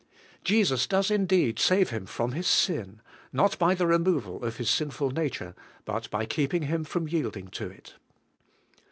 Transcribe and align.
Jesus 0.43 0.87
does 0.87 1.11
indeed 1.11 1.59
save 1.59 1.91
him 1.91 2.07
from 2.07 2.31
his 2.31 2.47
sin,— 2.47 3.01
not 3.31 3.59
by 3.59 3.75
the 3.75 3.85
removal 3.85 4.43
of 4.43 4.57
his 4.57 4.67
sinful 4.67 5.11
nature, 5.11 5.53
but 5.85 6.09
by 6.09 6.25
keeping 6.25 6.63
him 6.63 6.83
from 6.83 7.07
yielding 7.07 7.49
to 7.49 7.67
it. 7.69 7.93